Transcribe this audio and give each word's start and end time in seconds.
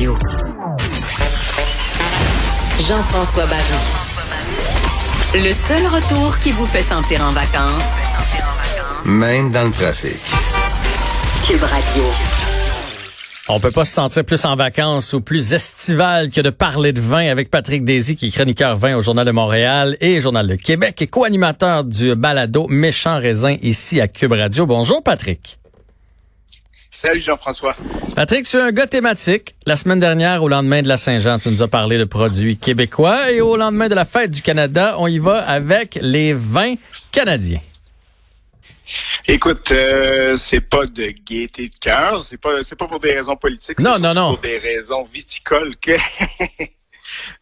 Radio. 0.00 0.16
Jean-François 2.88 3.44
Barry. 3.44 3.62
Le 5.34 5.52
seul 5.52 5.86
retour 5.88 6.38
qui 6.38 6.52
vous 6.52 6.64
fait 6.64 6.80
sentir 6.80 7.20
en 7.20 7.28
vacances, 7.32 7.84
Même 9.04 9.50
dans 9.50 9.64
le 9.64 9.70
trafic. 9.70 10.18
Cube 11.46 11.62
Radio. 11.62 12.02
On 13.50 13.60
peut 13.60 13.70
pas 13.70 13.84
se 13.84 13.92
sentir 13.92 14.24
plus 14.24 14.42
en 14.46 14.56
vacances 14.56 15.12
ou 15.12 15.20
plus 15.20 15.52
estival 15.52 16.30
que 16.30 16.40
de 16.40 16.48
parler 16.48 16.94
de 16.94 17.00
vin 17.02 17.30
avec 17.30 17.50
Patrick 17.50 17.84
Daisy, 17.84 18.16
qui 18.16 18.28
est 18.28 18.30
chroniqueur 18.30 18.76
vin 18.76 18.96
au 18.96 19.02
Journal 19.02 19.26
de 19.26 19.32
Montréal 19.32 19.98
et 20.00 20.22
Journal 20.22 20.46
de 20.46 20.54
Québec 20.54 21.02
et 21.02 21.08
co-animateur 21.08 21.84
du 21.84 22.14
balado 22.14 22.66
Méchant 22.70 23.18
Raisin 23.18 23.56
ici 23.60 24.00
à 24.00 24.08
Cube 24.08 24.32
Radio. 24.32 24.64
Bonjour 24.64 25.02
Patrick. 25.02 25.59
Salut 26.90 27.20
Jean-François. 27.22 27.76
Patrick, 28.16 28.46
tu 28.46 28.56
es 28.56 28.60
un 28.60 28.72
gars 28.72 28.86
thématique. 28.86 29.54
La 29.64 29.76
semaine 29.76 30.00
dernière, 30.00 30.42
au 30.42 30.48
lendemain 30.48 30.82
de 30.82 30.88
la 30.88 30.96
Saint-Jean, 30.96 31.38
tu 31.38 31.48
nous 31.50 31.62
as 31.62 31.68
parlé 31.68 31.98
de 31.98 32.04
produits 32.04 32.56
québécois 32.58 33.30
et 33.30 33.40
au 33.40 33.56
lendemain 33.56 33.88
de 33.88 33.94
la 33.94 34.04
fête 34.04 34.30
du 34.32 34.42
Canada, 34.42 34.96
on 34.98 35.06
y 35.06 35.18
va 35.18 35.38
avec 35.48 35.98
les 36.02 36.32
vins 36.32 36.74
canadiens. 37.12 37.60
Écoute, 39.28 39.70
euh, 39.70 40.36
c'est 40.36 40.60
pas 40.60 40.84
de 40.86 41.06
gaieté 41.24 41.68
de 41.68 41.74
cœur, 41.80 42.24
c'est 42.24 42.38
pas 42.40 42.64
c'est 42.64 42.74
pas 42.74 42.88
pour 42.88 42.98
des 42.98 43.12
raisons 43.14 43.36
politiques, 43.36 43.78
Non, 43.78 43.92
c'est 43.96 44.02
non, 44.02 44.14
non. 44.14 44.30
pour 44.34 44.40
des 44.42 44.58
raisons 44.58 45.06
viticoles 45.12 45.76
que 45.76 45.92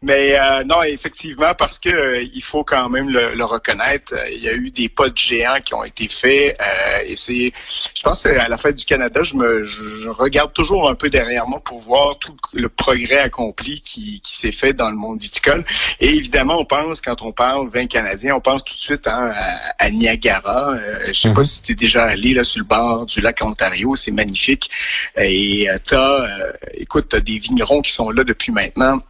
Mais 0.02 0.38
euh, 0.38 0.64
non, 0.64 0.82
effectivement, 0.82 1.54
parce 1.58 1.78
que 1.78 1.88
euh, 1.88 2.22
il 2.22 2.42
faut 2.42 2.64
quand 2.64 2.88
même 2.88 3.10
le, 3.10 3.34
le 3.34 3.44
reconnaître, 3.44 4.14
euh, 4.14 4.30
il 4.30 4.42
y 4.42 4.48
a 4.48 4.52
eu 4.52 4.70
des 4.70 4.88
pas 4.88 5.08
de 5.08 5.18
géants 5.18 5.60
qui 5.64 5.74
ont 5.74 5.84
été 5.84 6.08
faits 6.08 6.56
euh, 6.60 6.98
et 7.06 7.16
c'est, 7.16 7.52
je 7.94 8.02
pense 8.02 8.26
à 8.26 8.48
la 8.48 8.56
fête 8.56 8.76
du 8.76 8.84
Canada, 8.84 9.22
je 9.22 9.34
me, 9.34 9.62
je, 9.64 9.84
je 10.02 10.08
regarde 10.08 10.52
toujours 10.52 10.88
un 10.88 10.94
peu 10.94 11.10
derrière 11.10 11.46
moi 11.46 11.60
pour 11.60 11.80
voir 11.80 12.18
tout 12.18 12.36
le 12.52 12.68
progrès 12.68 13.18
accompli 13.18 13.80
qui, 13.80 14.20
qui 14.20 14.36
s'est 14.36 14.52
fait 14.52 14.72
dans 14.72 14.90
le 14.90 14.96
monde 14.96 15.20
viticole. 15.20 15.64
Et 16.00 16.08
évidemment, 16.08 16.58
on 16.58 16.64
pense 16.64 17.00
quand 17.00 17.22
on 17.22 17.32
parle 17.32 17.68
vin 17.68 17.86
canadien, 17.86 18.34
on 18.36 18.40
pense 18.40 18.64
tout 18.64 18.74
de 18.74 18.80
suite 18.80 19.06
hein, 19.06 19.32
à, 19.34 19.84
à 19.84 19.90
Niagara. 19.90 20.76
Je 21.06 21.12
sais 21.12 21.32
pas 21.32 21.44
si 21.44 21.62
tu 21.62 21.72
es 21.72 21.74
déjà 21.74 22.04
allé 22.04 22.34
là 22.34 22.44
sur 22.44 22.60
le 22.60 22.64
bord 22.64 23.06
du 23.06 23.20
lac 23.20 23.40
Ontario, 23.42 23.96
c'est 23.96 24.10
magnifique. 24.10 24.70
Et 25.16 25.68
euh, 25.68 25.78
t'as, 25.82 26.26
euh, 26.26 26.52
écoute, 26.74 27.06
t'as 27.10 27.20
des 27.20 27.38
vignerons 27.38 27.82
qui 27.82 27.92
sont 27.92 28.10
là 28.10 28.24
depuis 28.24 28.52
maintenant 28.52 29.00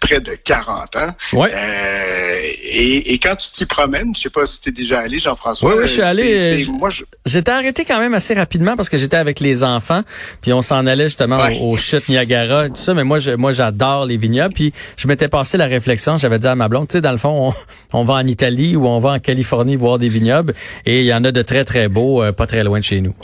près 0.00 0.20
de 0.20 0.32
40 0.44 0.96
ans. 0.96 1.14
Ouais. 1.32 1.50
Euh, 1.52 2.40
et, 2.64 3.12
et 3.14 3.18
quand 3.18 3.36
tu 3.36 3.50
t'y 3.50 3.66
promènes, 3.66 4.14
je 4.16 4.22
sais 4.22 4.30
pas 4.30 4.46
si 4.46 4.60
tu 4.60 4.68
es 4.70 4.72
déjà 4.72 5.00
allé, 5.00 5.18
Jean-François. 5.18 5.68
Oui, 5.68 5.74
oui, 5.78 5.86
je 5.86 5.92
suis 5.92 6.00
euh, 6.00 6.06
allé, 6.06 6.64
euh, 6.64 6.88
J'étais 7.26 7.50
arrêté 7.50 7.84
quand 7.84 7.98
même 8.00 8.14
assez 8.14 8.34
rapidement 8.34 8.74
parce 8.76 8.88
que 8.88 8.96
j'étais 8.98 9.16
avec 9.16 9.40
les 9.40 9.64
enfants, 9.64 10.02
puis 10.40 10.52
on 10.52 10.62
s'en 10.62 10.86
allait 10.86 11.04
justement 11.04 11.38
Ouais. 11.38 11.58
au, 11.60 11.72
au 11.72 11.76
chute 11.76 12.08
Niagara, 12.08 12.68
tout 12.68 12.76
ça. 12.76 12.94
Mais 12.94 13.04
moi, 13.04 13.18
je, 13.18 13.32
moi, 13.32 13.52
j'adore 13.52 14.06
les 14.06 14.16
vignobles. 14.16 14.54
Puis 14.54 14.72
je 14.96 15.06
m'étais 15.08 15.28
passé 15.28 15.56
la 15.58 15.66
réflexion, 15.66 16.16
j'avais 16.16 16.38
dit 16.38 16.46
à 16.46 16.54
ma 16.54 16.68
blonde, 16.68 16.88
tu 16.88 16.92
sais, 16.94 17.00
dans 17.00 17.12
le 17.12 17.18
fond, 17.18 17.52
on, 17.52 17.54
on 18.00 18.04
va 18.04 18.14
en 18.14 18.26
Italie 18.26 18.76
ou 18.76 18.86
on 18.86 18.98
va 18.98 19.10
en 19.10 19.18
Californie 19.18 19.76
voir 19.76 19.98
des 19.98 20.08
vignobles, 20.08 20.54
et 20.86 21.00
il 21.00 21.06
y 21.06 21.14
en 21.14 21.24
a 21.24 21.32
de 21.32 21.42
très 21.42 21.64
très 21.64 21.88
beaux, 21.88 22.22
euh, 22.22 22.32
pas 22.32 22.46
très 22.46 22.64
loin 22.64 22.78
de 22.78 22.84
chez 22.84 23.00
nous. 23.00 23.14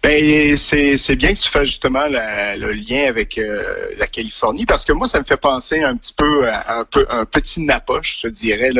Ben, 0.00 0.56
c'est 0.56 1.16
bien 1.16 1.34
que 1.34 1.40
tu 1.40 1.50
fasses 1.50 1.66
justement 1.66 2.06
le 2.08 2.72
lien 2.72 3.08
avec 3.08 3.36
euh, 3.36 3.90
la 3.96 4.06
Californie 4.06 4.64
parce 4.64 4.84
que 4.84 4.92
moi, 4.92 5.08
ça 5.08 5.18
me 5.18 5.24
fait 5.24 5.36
penser 5.36 5.82
un 5.82 5.96
petit 5.96 6.12
peu 6.12 6.48
à 6.48 6.86
un, 7.10 7.24
petit 7.24 7.60
Napa, 7.60 7.94
je 8.02 8.20
te 8.20 8.28
dirais, 8.28 8.70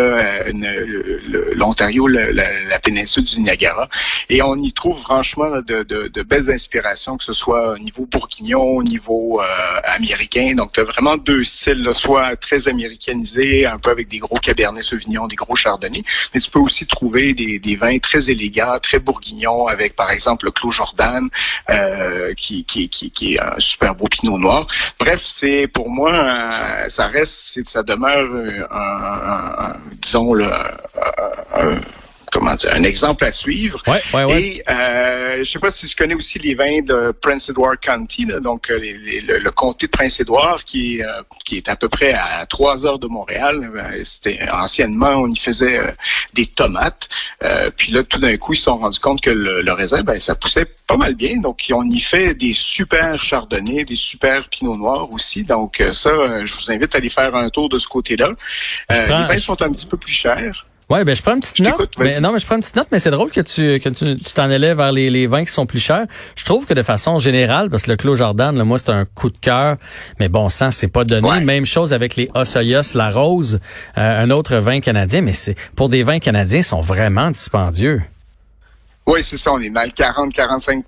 l'Ontario, 1.56 2.06
la, 2.06 2.78
péninsule 2.78 3.24
du 3.24 3.40
Niagara. 3.40 3.88
Et 4.28 4.42
on 4.42 4.54
y 4.56 4.72
trouve 4.72 5.00
franchement 5.00 5.60
de, 5.60 5.82
de- 5.82 6.22
belles 6.22 6.50
inspirations, 6.50 7.16
que 7.16 7.24
ce 7.24 7.32
soit 7.32 7.72
au 7.72 7.78
niveau 7.78 8.06
bourguignon, 8.06 8.76
au 8.76 8.82
niveau 8.84 9.40
euh, 9.40 9.44
américain. 9.84 10.54
Donc, 10.54 10.72
tu 10.72 10.80
as 10.80 10.84
vraiment 10.84 11.16
deux 11.16 11.42
styles, 11.42 11.90
soit 11.94 12.36
très 12.36 12.68
américanisés, 12.68 13.66
un 13.66 13.78
peu 13.78 13.90
avec 13.90 14.08
des 14.08 14.18
gros 14.18 14.36
cabernets 14.36 14.82
sauvignons, 14.82 15.26
des 15.26 15.36
gros 15.36 15.56
chardonnays, 15.56 16.04
mais 16.32 16.40
tu 16.40 16.50
peux 16.50 16.60
aussi 16.60 16.86
trouver 16.86 17.32
des, 17.32 17.58
des 17.58 17.76
vins 17.76 17.98
très 17.98 18.30
élégants, 18.30 18.78
très 18.80 19.00
bourguignons, 19.00 19.66
avec 19.66 19.96
par 19.96 20.10
exemple 20.10 20.44
le 20.44 20.52
Clos 20.52 20.70
Jordan, 20.70 21.07
euh, 21.70 22.34
qui, 22.34 22.64
qui, 22.64 22.88
qui, 22.88 23.10
qui 23.10 23.34
est 23.34 23.40
un 23.40 23.58
super 23.58 23.94
beau 23.94 24.06
pinot 24.08 24.38
noir. 24.38 24.66
Bref, 25.00 25.20
c'est 25.24 25.66
pour 25.68 25.88
moi, 25.90 26.12
euh, 26.12 26.88
ça 26.88 27.06
reste, 27.06 27.58
ça 27.68 27.82
demeure 27.82 28.28
un, 28.70 28.76
un- 28.78 29.64
un- 29.66 29.76
disons, 30.02 30.32
le, 30.34 30.46
un, 30.46 30.76
un- 31.62 31.80
comment 32.32 32.54
dire, 32.54 32.70
un 32.74 32.84
exemple 32.84 33.24
à 33.24 33.32
suivre. 33.32 33.82
Ouais, 33.86 34.02
ouais, 34.14 34.24
ouais. 34.24 34.42
Et 34.42 34.62
euh, 34.70 35.17
je 35.44 35.50
sais 35.50 35.58
pas 35.58 35.70
si 35.70 35.86
tu 35.86 35.94
connais 35.96 36.14
aussi 36.14 36.38
les 36.38 36.54
vins 36.54 36.80
de 36.82 37.12
Prince 37.20 37.48
Edward 37.48 37.78
County, 37.80 38.24
là, 38.26 38.40
donc 38.40 38.70
euh, 38.70 38.78
les- 38.78 38.98
les- 38.98 39.20
le, 39.20 39.38
le 39.38 39.50
comté 39.50 39.86
de 39.86 39.90
Prince 39.90 40.22
qui, 40.64 40.96
est, 40.98 41.02
euh, 41.04 41.22
qui 41.44 41.56
est 41.56 41.68
à 41.68 41.76
peu 41.76 41.88
près 41.88 42.12
à 42.12 42.44
trois 42.46 42.84
heures 42.86 42.98
de 42.98 43.06
Montréal. 43.06 43.70
Euh, 43.74 44.02
C'était 44.04 44.38
anciennement, 44.50 45.16
on 45.16 45.30
y 45.30 45.36
faisait 45.36 45.78
euh, 45.78 45.90
des 46.34 46.46
tomates. 46.46 47.08
Euh, 47.42 47.70
puis 47.76 47.92
là, 47.92 48.02
tout 48.02 48.18
d'un 48.18 48.36
coup, 48.36 48.54
ils 48.54 48.56
se 48.58 48.64
sont 48.64 48.76
rendus 48.78 48.98
compte 49.00 49.20
que 49.20 49.30
le, 49.30 49.62
le 49.62 49.72
raisin, 49.72 50.02
ben, 50.02 50.18
ça 50.20 50.34
poussait 50.34 50.66
pas 50.86 50.96
mal 50.96 51.14
bien. 51.14 51.38
Donc, 51.40 51.64
on 51.72 51.88
y 51.90 52.00
fait 52.00 52.34
des 52.34 52.54
super 52.54 53.22
chardonnays, 53.22 53.84
des 53.84 53.96
super 53.96 54.48
pinot 54.48 54.76
noirs 54.76 55.10
aussi. 55.12 55.42
Donc, 55.44 55.80
euh, 55.80 55.92
ça, 55.94 56.10
euh, 56.10 56.46
je 56.46 56.54
vous 56.54 56.70
invite 56.70 56.94
à 56.94 56.98
aller 56.98 57.10
faire 57.10 57.34
un 57.34 57.48
tour 57.50 57.68
de 57.68 57.78
ce 57.78 57.86
côté-là. 57.88 58.28
Euh, 58.28 58.34
les 59.22 59.28
vins 59.28 59.36
sont 59.38 59.60
un 59.62 59.70
petit 59.72 59.86
peu 59.86 59.96
plus 59.96 60.12
chers. 60.12 60.66
Ouais, 60.90 61.04
ben 61.04 61.14
je 61.14 61.20
prends 61.20 61.34
une 61.34 61.40
petite 61.40 61.58
Je 61.58 61.64
note. 61.64 61.90
Mais, 61.98 62.12
vas-y. 62.12 62.20
non, 62.22 62.32
mais 62.32 62.38
je 62.38 62.46
prends 62.46 62.54
une 62.56 62.62
petite 62.62 62.76
note, 62.76 62.88
mais 62.90 62.98
c'est 62.98 63.10
drôle 63.10 63.30
que 63.30 63.42
tu 63.42 63.78
que 63.78 63.90
tu 63.90 64.16
tu 64.16 64.32
t'en 64.32 64.44
allais 64.44 64.72
vers 64.74 64.90
les, 64.90 65.10
les 65.10 65.26
vins 65.26 65.44
qui 65.44 65.52
sont 65.52 65.66
plus 65.66 65.80
chers. 65.80 66.06
Je 66.34 66.44
trouve 66.44 66.64
que 66.64 66.72
de 66.72 66.82
façon 66.82 67.18
générale, 67.18 67.68
parce 67.68 67.82
que 67.82 67.90
le 67.90 67.96
Clos 67.96 68.16
Jordan, 68.16 68.56
là, 68.56 68.64
moi, 68.64 68.78
c'est 68.78 68.90
un 68.90 69.04
coup 69.04 69.28
de 69.28 69.36
cœur, 69.38 69.76
mais 70.18 70.28
bon 70.28 70.48
sang, 70.48 70.70
c'est 70.70 70.88
pas 70.88 71.04
donné. 71.04 71.28
Ouais. 71.28 71.40
Même 71.40 71.66
chose 71.66 71.92
avec 71.92 72.16
les 72.16 72.28
Osoyos, 72.34 72.94
la 72.94 73.10
Rose, 73.10 73.60
euh, 73.98 74.22
un 74.24 74.30
autre 74.30 74.56
vin 74.56 74.80
canadien, 74.80 75.20
mais 75.20 75.34
c'est 75.34 75.56
pour 75.76 75.88
des 75.90 76.02
vins 76.02 76.20
canadiens, 76.20 76.60
ils 76.60 76.64
sont 76.64 76.80
vraiment 76.80 77.30
dispendieux. 77.30 78.02
Oui, 79.10 79.24
c'est 79.24 79.38
ça, 79.38 79.54
on 79.54 79.60
est 79.60 79.70
dans 79.70 79.84
le 79.84 79.90
40, 79.90 80.34
45, 80.34 80.84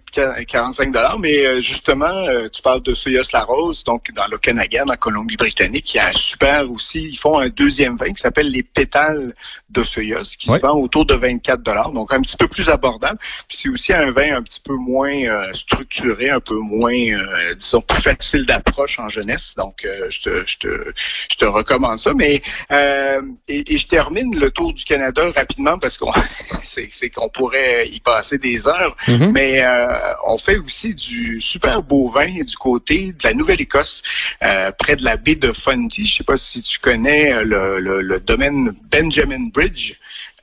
45 0.47 0.93
dollars, 0.93 1.19
mais 1.19 1.47
euh, 1.47 1.61
justement, 1.63 2.05
euh, 2.05 2.51
tu 2.51 2.61
parles 2.61 2.83
de 2.83 2.93
Soyos 2.93 3.23
La 3.33 3.45
Rose, 3.45 3.83
donc 3.83 4.13
dans 4.13 4.27
l'Okanagan, 4.27 4.91
en 4.91 4.97
Colombie-Britannique, 4.97 5.95
il 5.95 5.97
y 5.97 6.01
a 6.01 6.09
un 6.09 6.13
super 6.13 6.71
aussi, 6.71 7.03
ils 7.03 7.17
font 7.17 7.39
un 7.39 7.49
deuxième 7.49 7.97
vin 7.97 8.13
qui 8.13 8.21
s'appelle 8.21 8.51
les 8.51 8.63
pétales 8.63 9.35
de 9.71 9.85
Soyos, 9.85 10.37
qui 10.39 10.53
se 10.53 10.61
vend 10.61 10.79
autour 10.79 11.07
de 11.07 11.15
24 11.15 11.63
dollars, 11.63 11.93
donc 11.93 12.13
un 12.13 12.21
petit 12.21 12.37
peu 12.37 12.47
plus 12.47 12.69
abordable. 12.69 13.19
Puis 13.49 13.57
c'est 13.57 13.69
aussi 13.71 13.95
un 13.95 14.11
vin 14.11 14.37
un 14.37 14.43
petit 14.43 14.61
peu 14.61 14.75
moins 14.75 15.15
euh, 15.15 15.55
structuré, 15.55 16.29
un 16.29 16.41
peu 16.41 16.57
moins, 16.57 16.93
euh, 16.93 17.55
disons, 17.55 17.81
plus 17.81 18.03
facile 18.03 18.45
d'approche 18.45 18.99
en 18.99 19.09
jeunesse, 19.09 19.55
donc 19.57 19.83
euh, 19.87 20.11
je, 20.11 20.21
te, 20.21 20.47
je, 20.47 20.59
te, 20.59 20.93
je 21.31 21.37
te 21.37 21.47
recommande 21.47 21.99
ça. 21.99 22.13
Mais 22.13 22.43
euh, 22.71 23.23
et, 23.49 23.73
et 23.73 23.79
je 23.79 23.87
termine 23.87 24.39
le 24.39 24.51
tour 24.51 24.75
du 24.75 24.85
Canada 24.85 25.23
rapidement 25.35 25.79
parce 25.79 25.97
qu'on 25.97 26.13
c'est 26.63 26.91
c'est 26.93 27.09
qu'on 27.09 27.31
pourrait 27.31 27.89
y 27.89 28.01
passer 28.15 28.38
des 28.38 28.66
heures. 28.69 28.94
Mhm. 29.09 29.31
Mais 29.32 29.62
euh, 29.62 29.87
on 30.26 30.38
fait 30.38 30.59
aussi 30.59 30.94
du 30.94 31.41
super 31.41 31.82
beau 31.82 32.09
vin 32.09 32.26
du 32.43 32.56
côté 32.56 33.12
de 33.12 33.22
la 33.25 33.34
Nouvelle-Écosse, 33.34 34.03
euh, 34.43 34.71
près 34.78 34.97
de 34.97 35.04
la 35.04 35.16
baie 35.16 35.34
de 35.37 35.53
Fundy. 35.53 36.06
Je 36.06 36.16
sais 36.16 36.25
pas 36.25 36.37
si 36.37 36.62
tu 36.62 36.78
connais 36.78 37.32
euh, 37.32 37.43
le, 37.44 37.81
le, 37.81 38.00
le 38.03 38.21
domaine 38.21 38.72
Benjamin 38.91 39.48
Bridge. 39.53 39.94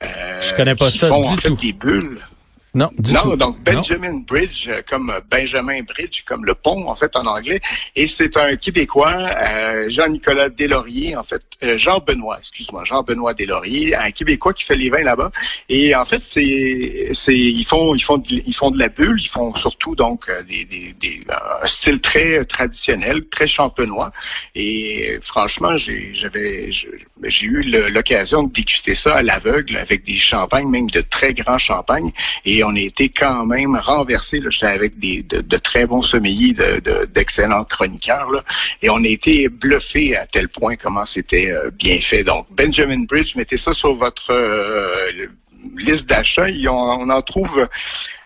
Euh, 0.02 0.40
Je 0.40 0.54
connais 0.54 0.74
pas 0.76 0.90
qui 0.90 0.98
ça 0.98 1.08
font, 1.08 1.20
du 1.20 1.26
en 1.26 1.36
fait, 1.36 1.48
tout. 1.48 1.56
des 1.56 1.72
bulles. 1.72 2.18
Non, 2.78 2.90
du 2.96 3.12
non, 3.12 3.22
tout. 3.22 3.36
donc 3.36 3.56
Non. 3.56 3.62
Benjamin 3.72 4.18
Bridge, 4.24 4.68
euh, 4.68 4.82
comme 4.88 5.12
Benjamin 5.28 5.82
Bridge, 5.82 6.22
comme 6.24 6.44
le 6.44 6.54
pont 6.54 6.88
en 6.88 6.94
fait 6.94 7.16
en 7.16 7.26
anglais. 7.26 7.60
Et 7.96 8.06
c'est 8.06 8.36
un 8.36 8.54
Québécois, 8.54 9.16
euh, 9.16 9.90
Jean-Nicolas 9.90 10.48
Deslauriers, 10.48 11.16
en 11.16 11.24
fait, 11.24 11.42
euh, 11.64 11.76
Jean-Benoît, 11.76 12.38
excuse-moi, 12.38 12.84
Jean-Benoît 12.84 13.34
Deslauriers, 13.34 13.96
un 13.96 14.12
Québécois 14.12 14.52
qui 14.52 14.64
fait 14.64 14.76
les 14.76 14.90
vins 14.90 15.02
là-bas. 15.02 15.32
Et 15.68 15.96
en 15.96 16.04
fait, 16.04 16.22
c'est, 16.22 17.10
c'est, 17.14 17.36
ils 17.36 17.64
font, 17.64 17.96
ils 17.96 18.04
font, 18.08 18.18
de, 18.18 18.42
ils 18.46 18.54
font 18.54 18.70
de 18.70 18.78
la 18.78 18.88
bulle, 18.88 19.20
ils 19.20 19.28
font 19.28 19.52
surtout 19.56 19.96
donc 19.96 20.28
euh, 20.28 20.44
des, 20.44 20.64
des, 20.64 20.94
des 21.00 21.24
euh, 21.30 21.64
un 21.64 21.66
style 21.66 22.00
très 22.00 22.44
traditionnel, 22.44 23.28
très 23.28 23.48
champenois. 23.48 24.12
Et 24.54 25.16
euh, 25.16 25.18
franchement, 25.20 25.76
j'ai, 25.76 26.10
j'avais, 26.14 26.70
j'ai 26.70 27.46
eu 27.46 27.62
l'occasion 27.90 28.44
de 28.44 28.52
déguster 28.52 28.94
ça 28.94 29.16
à 29.16 29.22
l'aveugle 29.22 29.78
avec 29.78 30.04
des 30.04 30.18
champagnes, 30.18 30.68
même 30.68 30.90
de 30.90 31.00
très 31.00 31.34
grands 31.34 31.58
champagnes. 31.58 32.12
Et 32.44 32.62
on 32.62 32.67
a 32.74 32.80
été 32.80 33.08
quand 33.08 33.46
même 33.46 33.76
renversé. 33.76 34.40
J'étais 34.50 34.66
avec 34.66 34.98
des, 34.98 35.22
de, 35.22 35.40
de 35.40 35.56
très 35.56 35.86
bons 35.86 36.02
sommeliers, 36.02 36.52
de, 36.52 36.80
de- 36.80 37.04
d'excellents 37.06 37.64
chroniqueurs. 37.64 38.30
Là, 38.30 38.42
et 38.82 38.90
on 38.90 39.02
a 39.04 39.08
été 39.08 39.48
bluffé 39.48 40.16
à 40.16 40.26
tel 40.26 40.48
point 40.48 40.76
comment 40.76 41.06
c'était 41.06 41.50
euh, 41.50 41.70
bien 41.70 42.00
fait. 42.00 42.24
Donc, 42.24 42.46
Benjamin 42.50 43.04
Bridge, 43.04 43.36
mettez 43.36 43.58
ça 43.58 43.74
sur 43.74 43.94
votre 43.94 44.30
euh, 44.30 45.26
liste 45.76 46.08
d'achat. 46.08 46.46
On 46.68 47.08
en 47.10 47.22
trouve 47.22 47.68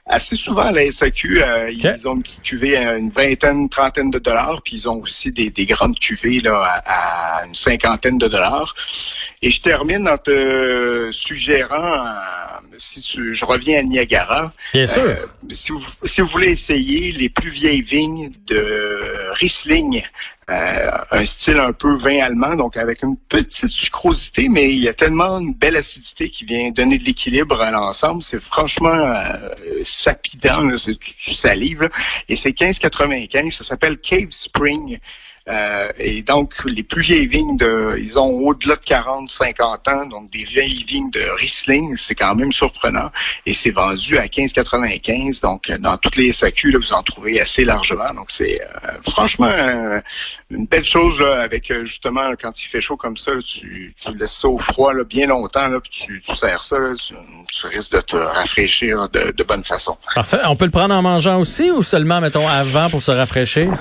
assez 0.05 0.35
souvent 0.35 0.63
à 0.63 0.73
la 0.73 0.91
SAQ. 0.91 1.43
euh. 1.43 1.71
Ils 1.71 2.09
ont 2.09 2.17
une 2.17 2.23
petite 2.23 2.43
cuvée 2.43 2.77
à 2.77 2.97
une 2.97 3.11
vingtaine, 3.11 3.69
trentaine 3.69 4.11
de 4.11 4.19
dollars, 4.19 4.61
puis 4.63 4.75
ils 4.77 4.89
ont 4.89 5.01
aussi 5.01 5.31
des, 5.31 5.49
des 5.51 5.65
grandes 5.65 5.99
cuvées 5.99 6.41
là, 6.41 6.83
à, 6.85 7.39
à 7.43 7.47
une 7.47 7.55
cinquantaine 7.55 8.19
de 8.19 8.27
dollars. 8.27 8.75
Et 9.43 9.51
je 9.51 9.61
termine 9.61 10.09
en 10.09 10.19
te 10.19 11.09
suggérant 11.13 12.05
si 12.79 13.01
tu, 13.01 13.35
je 13.35 13.45
reviens 13.45 13.81
à 13.81 13.83
Niagara. 13.83 14.53
Bien 14.73 14.87
sûr. 14.87 15.03
Euh, 15.03 15.27
si, 15.51 15.73
vous, 15.73 15.85
si 16.05 16.21
vous 16.21 16.27
voulez 16.27 16.53
essayer 16.53 17.13
les 17.13 17.29
plus 17.29 17.51
vieilles 17.51 17.83
vignes 17.83 18.33
de 18.47 19.33
Riesling, 19.35 20.03
euh, 20.51 20.91
un 21.11 21.25
style 21.25 21.59
un 21.59 21.73
peu 21.73 21.97
vin 21.97 22.21
allemand, 22.21 22.57
donc 22.57 22.77
avec 22.77 23.03
une 23.03 23.17
petite 23.17 23.71
sucrosité, 23.71 24.49
mais 24.49 24.71
il 24.71 24.81
y 24.81 24.89
a 24.89 24.93
tellement 24.93 25.39
une 25.39 25.55
belle 25.55 25.77
acidité 25.77 26.29
qui 26.29 26.45
vient 26.45 26.71
donner 26.71 26.99
de 26.99 27.05
l'équilibre 27.05 27.63
à 27.63 27.71
l'ensemble. 27.71 28.23
C'est 28.23 28.41
franchement 28.41 28.91
euh, 28.91 29.37
sapidant, 29.85 30.77
c'est 30.77 30.99
du, 30.99 31.35
salive. 31.35 31.89
Et 32.29 32.37
c'est 32.37 32.51
15,95. 32.51 33.51
Ça 33.51 33.65
s'appelle 33.65 33.99
Cave 33.99 34.29
Spring. 34.31 34.99
Euh, 35.49 35.89
et 35.99 36.23
donc, 36.23 36.55
les 36.65 36.83
plus 36.83 37.03
vieilles 37.03 37.27
vignes, 37.27 37.57
de, 37.57 37.97
ils 37.99 38.19
ont 38.19 38.31
au-delà 38.31 38.77
de 38.77 38.85
40, 38.85 39.31
50 39.31 39.89
ans, 39.89 40.07
donc 40.07 40.31
des 40.31 40.45
vieilles 40.45 40.85
vignes 40.85 41.11
de 41.11 41.21
Riesling, 41.39 41.97
c'est 41.97 42.15
quand 42.15 42.35
même 42.35 42.53
surprenant. 42.53 43.11
Et 43.47 43.55
c'est 43.55 43.71
vendu 43.71 44.19
à 44.19 44.27
15,95. 44.27 45.43
Donc, 45.43 45.71
dans 45.81 45.97
toutes 45.97 46.17
les 46.17 46.33
SAQ, 46.33 46.71
là, 46.71 46.79
vous 46.79 46.93
en 46.93 47.03
trouvez 47.03 47.41
assez 47.41 47.65
largement. 47.65 48.15
Donc, 48.15 48.31
c'est 48.31 48.61
euh, 48.63 48.93
franchement 49.11 49.51
euh, 49.51 50.01
une 50.51 50.67
belle 50.67 50.85
chose 50.85 51.21
là, 51.21 51.43
avec 51.43 51.73
justement 51.85 52.23
quand 52.41 52.63
il 52.63 52.69
fait 52.69 52.81
chaud 52.81 52.97
comme 52.97 53.17
ça, 53.17 53.33
tu, 53.45 53.95
tu 53.97 54.17
laisses 54.17 54.37
ça 54.37 54.49
au 54.49 54.59
froid 54.59 54.93
là, 54.93 55.05
bien 55.05 55.27
longtemps, 55.27 55.67
là, 55.67 55.81
puis 55.81 55.91
tu, 55.91 56.23
tu 56.25 56.35
sers 56.35 56.63
ça, 56.63 56.79
là, 56.79 56.93
tu, 56.95 57.67
risques 57.67 57.93
de 57.93 58.01
te 58.01 58.17
rafraîchir 58.17 59.09
de, 59.09 59.33
de 59.33 59.45
bonne 59.45 59.65
façon. 59.65 59.97
Parfait. 60.15 60.39
On 60.45 60.57
peut 60.57 60.67
le 60.67 60.71
prendre 60.71 60.95
en 60.95 61.03
mangeant 61.03 61.41
aussi 61.41 61.71
ou 61.71 61.83
seulement, 61.83 62.21
mettons, 62.21 62.47
avant 62.47 62.91
pour 62.91 63.03
se 63.03 63.11
rafraîchir? 63.11 63.73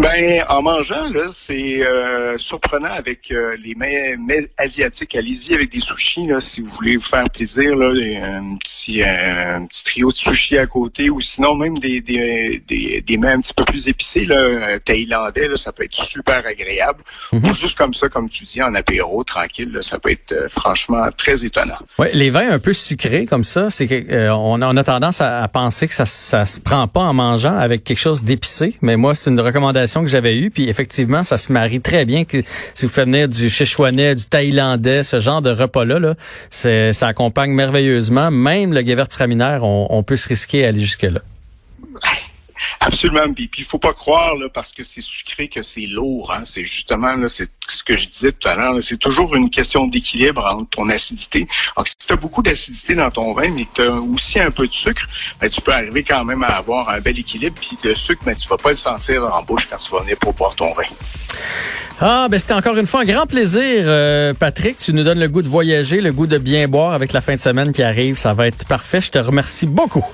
Ben, 0.00 0.42
en 0.48 0.62
mangeant, 0.62 1.10
là, 1.10 1.28
c'est 1.30 1.84
euh, 1.84 2.38
surprenant 2.38 2.90
avec 2.90 3.30
euh, 3.30 3.54
les 3.62 3.74
mets, 3.74 4.16
asiatiques. 4.56 5.14
Allez-y 5.14 5.52
avec 5.52 5.70
des 5.70 5.80
sushis, 5.80 6.26
là, 6.26 6.40
si 6.40 6.62
vous 6.62 6.70
voulez 6.70 6.96
vous 6.96 7.02
faire 7.02 7.24
plaisir, 7.24 7.76
là, 7.76 7.88
un 7.88 8.56
petit, 8.56 9.02
un 9.02 9.66
petit 9.66 9.84
trio 9.84 10.10
de 10.10 10.16
sushis 10.16 10.56
à 10.56 10.66
côté, 10.66 11.10
ou 11.10 11.20
sinon 11.20 11.54
même 11.54 11.78
des, 11.78 12.00
des, 12.00 12.62
des, 12.66 13.04
des 13.06 13.16
mets 13.18 13.32
un 13.32 13.40
petit 13.40 13.52
peu 13.52 13.64
plus 13.64 13.88
épicés, 13.88 14.24
là, 14.24 14.78
thaïlandais, 14.78 15.48
là, 15.48 15.58
ça 15.58 15.70
peut 15.70 15.84
être 15.84 15.94
super 15.94 16.46
agréable. 16.46 17.02
Mhm. 17.32 17.52
Juste 17.52 17.76
comme 17.76 17.92
ça, 17.92 18.08
comme 18.08 18.30
tu 18.30 18.44
dis, 18.44 18.62
en 18.62 18.74
apéro, 18.74 19.22
tranquille, 19.22 19.70
là, 19.70 19.82
ça 19.82 19.98
peut 19.98 20.12
être 20.12 20.32
euh, 20.32 20.48
franchement 20.48 21.08
très 21.14 21.44
étonnant. 21.44 21.78
Ouais, 21.98 22.10
les 22.14 22.30
vins 22.30 22.50
un 22.50 22.58
peu 22.58 22.72
sucrés 22.72 23.26
comme 23.26 23.44
ça, 23.44 23.68
c'est 23.68 23.86
que 23.86 24.30
on, 24.30 24.62
a 24.62 24.84
tendance 24.84 25.20
à, 25.20 25.42
à, 25.42 25.48
penser 25.48 25.88
que 25.88 25.94
ça, 25.94 26.06
ça 26.06 26.46
se 26.46 26.58
prend 26.58 26.88
pas 26.88 27.00
en 27.00 27.12
mangeant 27.12 27.58
avec 27.58 27.84
quelque 27.84 27.98
chose 27.98 28.22
d'épicé, 28.22 28.78
mais 28.80 28.96
moi, 28.96 29.14
c'est 29.14 29.28
une 29.28 29.40
recommandation 29.40 29.89
que 30.02 30.08
j'avais 30.08 30.36
eue. 30.38 30.50
Puis 30.50 30.68
effectivement, 30.68 31.24
ça 31.24 31.38
se 31.38 31.52
marie 31.52 31.80
très 31.80 32.04
bien 32.04 32.24
que 32.24 32.42
si 32.74 32.86
vous 32.86 32.92
faites 32.92 33.06
venir 33.06 33.28
du 33.28 33.50
Sichuanais, 33.50 34.14
du 34.14 34.24
Thaïlandais, 34.24 35.02
ce 35.02 35.20
genre 35.20 35.42
de 35.42 35.50
repas-là, 35.50 35.98
là, 35.98 36.14
ça 36.50 37.06
accompagne 37.06 37.52
merveilleusement. 37.52 38.30
Même 38.30 38.72
le 38.72 38.80
Gewürztraminer, 38.80 39.58
on, 39.62 39.86
on 39.90 40.02
peut 40.02 40.16
se 40.16 40.28
risquer 40.28 40.64
à 40.64 40.68
aller 40.68 40.80
jusque-là. 40.80 41.20
Absolument. 42.82 43.30
Puis 43.34 43.50
il 43.58 43.64
faut 43.64 43.78
pas 43.78 43.92
croire 43.92 44.34
là, 44.36 44.48
parce 44.48 44.72
que 44.72 44.82
c'est 44.82 45.02
sucré 45.02 45.48
que 45.48 45.62
c'est 45.62 45.86
lourd. 45.86 46.32
Hein. 46.32 46.42
C'est 46.44 46.64
justement 46.64 47.14
là, 47.14 47.28
c'est 47.28 47.50
ce 47.68 47.84
que 47.84 47.94
je 47.94 48.08
disais 48.08 48.32
tout 48.32 48.48
à 48.48 48.54
l'heure. 48.54 48.76
C'est 48.80 48.96
toujours 48.96 49.34
une 49.34 49.50
question 49.50 49.86
d'équilibre 49.86 50.46
entre 50.46 50.70
ton 50.70 50.88
acidité. 50.88 51.46
Alors, 51.76 51.86
si 51.86 51.94
tu 51.96 52.10
as 52.10 52.16
beaucoup 52.16 52.42
d'acidité 52.42 52.94
dans 52.94 53.10
ton 53.10 53.34
vin, 53.34 53.50
mais 53.50 53.64
que 53.66 53.74
tu 53.74 53.82
as 53.82 53.92
aussi 53.92 54.40
un 54.40 54.50
peu 54.50 54.66
de 54.66 54.72
sucre, 54.72 55.06
ben, 55.40 55.50
tu 55.50 55.60
peux 55.60 55.72
arriver 55.72 56.02
quand 56.02 56.24
même 56.24 56.42
à 56.42 56.56
avoir 56.56 56.88
un 56.88 57.00
bel 57.00 57.18
équilibre. 57.18 57.56
Puis 57.60 57.76
le 57.84 57.94
sucre, 57.94 58.22
ben, 58.24 58.34
tu 58.34 58.48
vas 58.48 58.56
pas 58.56 58.70
le 58.70 58.76
sentir 58.76 59.24
en 59.24 59.42
bouche 59.42 59.66
quand 59.66 59.76
tu 59.76 59.90
vas 59.92 60.00
venir 60.00 60.16
pour 60.16 60.32
boire 60.32 60.54
ton 60.54 60.72
vin. 60.72 60.84
Ah, 62.00 62.28
ben 62.30 62.40
c'était 62.40 62.54
encore 62.54 62.78
une 62.78 62.86
fois 62.86 63.02
un 63.02 63.04
grand 63.04 63.26
plaisir, 63.26 63.84
euh, 63.84 64.32
Patrick. 64.32 64.78
Tu 64.78 64.94
nous 64.94 65.04
donnes 65.04 65.20
le 65.20 65.28
goût 65.28 65.42
de 65.42 65.48
voyager, 65.48 66.00
le 66.00 66.12
goût 66.12 66.26
de 66.26 66.38
bien 66.38 66.66
boire 66.66 66.94
avec 66.94 67.12
la 67.12 67.20
fin 67.20 67.34
de 67.34 67.40
semaine 67.40 67.72
qui 67.72 67.82
arrive. 67.82 68.16
Ça 68.16 68.32
va 68.32 68.46
être 68.46 68.64
parfait. 68.64 69.02
Je 69.02 69.10
te 69.10 69.18
remercie 69.18 69.66
beaucoup. 69.66 70.06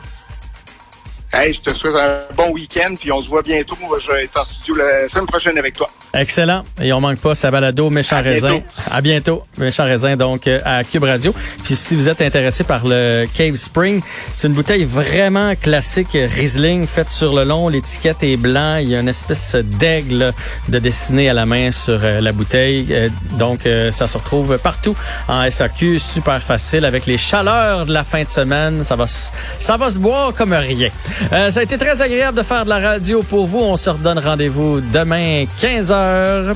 Hey, 1.32 1.52
je 1.52 1.60
te 1.60 1.72
souhaite 1.74 1.96
un 1.96 2.20
bon 2.34 2.52
week-end, 2.52 2.94
puis 2.98 3.10
on 3.10 3.20
se 3.20 3.28
voit 3.28 3.42
bientôt. 3.42 3.76
Je 3.98 4.12
vais 4.12 4.24
être 4.24 4.38
en 4.38 4.44
studio 4.44 4.76
la 4.76 5.08
semaine 5.08 5.26
prochaine 5.26 5.58
avec 5.58 5.74
toi. 5.74 5.90
Excellent. 6.14 6.64
Et 6.80 6.92
on 6.92 7.00
manque 7.00 7.18
pas 7.18 7.34
sa 7.34 7.50
balado 7.50 7.90
Méchant 7.90 8.22
Raisin. 8.22 8.60
À 8.90 9.00
bientôt. 9.00 9.44
Méchant 9.58 9.84
Raisin, 9.84 10.16
donc, 10.16 10.46
euh, 10.46 10.60
à 10.64 10.82
Cube 10.84 11.04
Radio. 11.04 11.34
Puis 11.64 11.76
si 11.76 11.94
vous 11.94 12.08
êtes 12.08 12.22
intéressé 12.22 12.64
par 12.64 12.86
le 12.86 13.26
Cave 13.34 13.56
Spring, 13.56 14.00
c'est 14.36 14.48
une 14.48 14.54
bouteille 14.54 14.84
vraiment 14.84 15.54
classique 15.54 16.12
Riesling, 16.12 16.86
faite 16.86 17.10
sur 17.10 17.34
le 17.34 17.44
long. 17.44 17.68
L'étiquette 17.68 18.22
est 18.22 18.36
blanc. 18.36 18.76
Il 18.76 18.88
y 18.88 18.96
a 18.96 19.00
une 19.00 19.08
espèce 19.08 19.56
d'aigle 19.56 20.32
de 20.68 20.78
dessiné 20.78 21.28
à 21.28 21.34
la 21.34 21.46
main 21.46 21.70
sur 21.70 22.00
euh, 22.02 22.20
la 22.20 22.32
bouteille. 22.32 22.86
Euh, 22.90 23.08
donc, 23.38 23.68
ça 23.90 24.06
se 24.06 24.18
retrouve 24.18 24.58
partout 24.58 24.96
en 25.28 25.48
SAQ. 25.50 25.98
Super 25.98 26.42
facile. 26.42 26.84
Avec 26.84 27.06
les 27.06 27.18
chaleurs 27.18 27.86
de 27.86 27.92
la 27.92 28.04
fin 28.04 28.22
de 28.22 28.28
semaine, 28.28 28.84
ça 28.84 28.96
va, 28.96 29.06
ça 29.06 29.76
va 29.76 29.90
se 29.90 29.98
boire 29.98 30.32
comme 30.34 30.52
rien. 30.52 30.90
Euh, 31.32 31.50
ça 31.50 31.60
a 31.60 31.62
été 31.62 31.78
très 31.78 32.02
agréable 32.02 32.38
de 32.38 32.42
faire 32.42 32.64
de 32.64 32.70
la 32.70 32.78
radio 32.78 33.22
pour 33.22 33.46
vous. 33.46 33.58
On 33.58 33.76
se 33.76 33.90
redonne 33.90 34.18
rendez-vous 34.18 34.80
demain 34.80 35.44
15h 35.60 35.95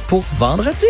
pour 0.09 0.25
vendredi. 0.39 0.87